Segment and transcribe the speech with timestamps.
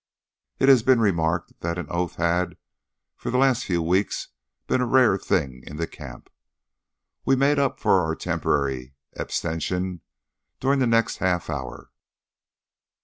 [0.57, 2.57] It has been remarked that an oath had,
[3.15, 4.29] for the last few weeks,
[4.65, 6.31] been a rare thing in the camp.
[7.23, 10.01] We made up for our temporary abstention
[10.59, 11.91] during the next half hour.